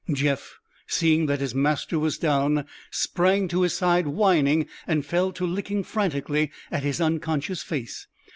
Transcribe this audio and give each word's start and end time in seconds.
Jeff, 0.11 0.57
seeing 0.87 1.27
that 1.27 1.39
his 1.41 1.53
master 1.53 1.99
was 1.99 2.17
down, 2.17 2.65
sprang 2.89 3.47
to 3.47 3.61
his 3.61 3.75
side, 3.75 4.07
whining, 4.07 4.65
and 4.87 5.05
fell 5.05 5.31
to 5.31 5.45
licking 5.45 5.83
frantically 5.83 6.49
at 6.71 6.81
his 6.81 6.99
unconscious 6.99 7.61
face. 7.61 8.07